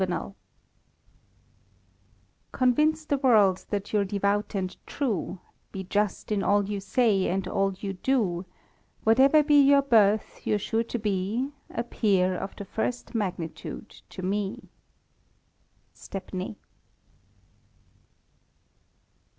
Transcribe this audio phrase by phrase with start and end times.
[0.01, 0.33] '* G)nvince
[3.05, 5.37] the world that you're devout and true;
[5.71, 8.47] Be just in all you say, and all you do;
[9.03, 14.23] Whatever be your birth, you're sure to be A peer of the first magnitude to
[14.23, 14.69] me."
[15.93, 16.57] Stepney.